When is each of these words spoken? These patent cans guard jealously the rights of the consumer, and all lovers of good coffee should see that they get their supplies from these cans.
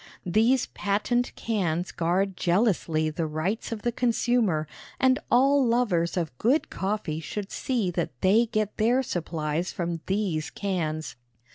These 0.25 0.65
patent 0.65 1.31
cans 1.35 1.91
guard 1.91 2.35
jealously 2.35 3.11
the 3.11 3.27
rights 3.27 3.71
of 3.71 3.83
the 3.83 3.91
consumer, 3.91 4.67
and 4.99 5.19
all 5.29 5.63
lovers 5.63 6.17
of 6.17 6.35
good 6.39 6.71
coffee 6.71 7.19
should 7.19 7.51
see 7.51 7.91
that 7.91 8.09
they 8.21 8.47
get 8.47 8.77
their 8.77 9.03
supplies 9.03 9.71
from 9.71 10.01
these 10.07 10.49
cans. 10.49 11.17